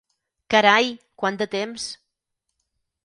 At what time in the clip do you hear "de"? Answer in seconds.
1.43-1.49